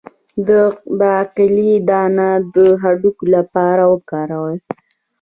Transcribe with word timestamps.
د 0.47 0.49
باقلي 0.99 1.71
دانه 1.89 2.29
د 2.55 2.57
هډوکو 2.81 3.23
لپاره 3.35 3.83
وکاروئ 3.93 4.57